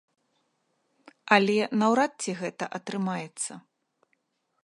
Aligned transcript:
Але 1.35 1.57
наўрад 1.83 2.13
ці 2.25 2.31
гэта 2.41 2.65
атрымаецца. 2.79 3.51